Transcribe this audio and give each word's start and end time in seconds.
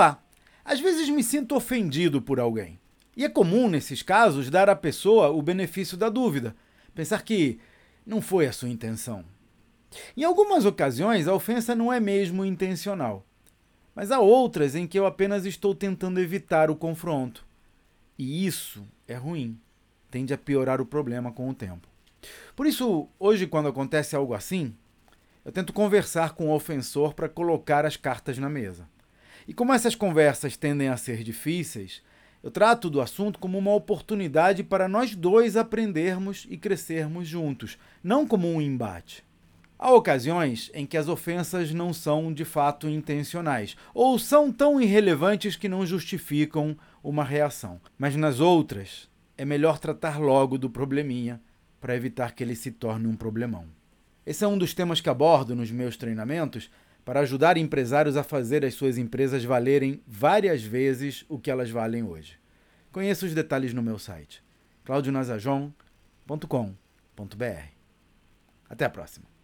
lá, 0.00 0.22
às 0.64 0.80
vezes 0.80 1.08
me 1.10 1.22
sinto 1.22 1.54
ofendido 1.54 2.22
por 2.22 2.40
alguém. 2.40 2.80
E 3.16 3.24
é 3.24 3.28
comum, 3.28 3.68
nesses 3.68 4.02
casos, 4.02 4.48
dar 4.48 4.70
à 4.70 4.74
pessoa 4.74 5.28
o 5.28 5.42
benefício 5.42 5.96
da 5.96 6.08
dúvida, 6.08 6.56
pensar 6.94 7.22
que 7.22 7.60
não 8.06 8.22
foi 8.22 8.46
a 8.46 8.52
sua 8.52 8.70
intenção. 8.70 9.24
Em 10.16 10.24
algumas 10.24 10.64
ocasiões, 10.64 11.28
a 11.28 11.34
ofensa 11.34 11.74
não 11.74 11.92
é 11.92 12.00
mesmo 12.00 12.44
intencional, 12.44 13.26
mas 13.94 14.10
há 14.10 14.20
outras 14.20 14.74
em 14.74 14.86
que 14.86 14.98
eu 14.98 15.04
apenas 15.04 15.44
estou 15.44 15.74
tentando 15.74 16.20
evitar 16.20 16.70
o 16.70 16.76
confronto. 16.76 17.44
E 18.16 18.46
isso 18.46 18.86
é 19.06 19.16
ruim, 19.16 19.58
tende 20.10 20.32
a 20.32 20.38
piorar 20.38 20.80
o 20.80 20.86
problema 20.86 21.30
com 21.30 21.48
o 21.48 21.54
tempo. 21.54 21.88
Por 22.56 22.66
isso, 22.66 23.08
hoje, 23.18 23.46
quando 23.46 23.68
acontece 23.68 24.16
algo 24.16 24.32
assim, 24.32 24.74
eu 25.44 25.52
tento 25.52 25.72
conversar 25.72 26.34
com 26.34 26.48
o 26.48 26.54
ofensor 26.54 27.12
para 27.12 27.28
colocar 27.28 27.84
as 27.84 27.96
cartas 27.96 28.38
na 28.38 28.48
mesa. 28.48 28.88
E 29.50 29.52
como 29.52 29.72
essas 29.72 29.96
conversas 29.96 30.56
tendem 30.56 30.90
a 30.90 30.96
ser 30.96 31.24
difíceis, 31.24 32.04
eu 32.40 32.52
trato 32.52 32.88
do 32.88 33.00
assunto 33.00 33.40
como 33.40 33.58
uma 33.58 33.74
oportunidade 33.74 34.62
para 34.62 34.86
nós 34.86 35.16
dois 35.16 35.56
aprendermos 35.56 36.46
e 36.48 36.56
crescermos 36.56 37.26
juntos, 37.26 37.76
não 38.00 38.24
como 38.24 38.46
um 38.46 38.62
embate. 38.62 39.24
Há 39.76 39.92
ocasiões 39.92 40.70
em 40.72 40.86
que 40.86 40.96
as 40.96 41.08
ofensas 41.08 41.74
não 41.74 41.92
são 41.92 42.32
de 42.32 42.44
fato 42.44 42.88
intencionais, 42.88 43.76
ou 43.92 44.20
são 44.20 44.52
tão 44.52 44.80
irrelevantes 44.80 45.56
que 45.56 45.68
não 45.68 45.84
justificam 45.84 46.78
uma 47.02 47.24
reação. 47.24 47.80
Mas 47.98 48.14
nas 48.14 48.38
outras, 48.38 49.10
é 49.36 49.44
melhor 49.44 49.80
tratar 49.80 50.20
logo 50.20 50.58
do 50.58 50.70
probleminha 50.70 51.42
para 51.80 51.96
evitar 51.96 52.36
que 52.36 52.44
ele 52.44 52.54
se 52.54 52.70
torne 52.70 53.08
um 53.08 53.16
problemão. 53.16 53.64
Esse 54.24 54.44
é 54.44 54.46
um 54.46 54.56
dos 54.56 54.72
temas 54.74 55.00
que 55.00 55.08
abordo 55.08 55.56
nos 55.56 55.72
meus 55.72 55.96
treinamentos 55.96 56.70
para 57.04 57.20
ajudar 57.20 57.56
empresários 57.56 58.16
a 58.16 58.22
fazer 58.22 58.64
as 58.64 58.74
suas 58.74 58.98
empresas 58.98 59.44
valerem 59.44 60.02
várias 60.06 60.62
vezes 60.62 61.24
o 61.28 61.38
que 61.38 61.50
elas 61.50 61.70
valem 61.70 62.02
hoje. 62.02 62.38
Conheça 62.92 63.26
os 63.26 63.34
detalhes 63.34 63.72
no 63.72 63.82
meu 63.82 63.98
site 63.98 64.42
claudionazajon.com.br. 64.84 67.68
Até 68.68 68.84
a 68.84 68.90
próxima. 68.90 69.39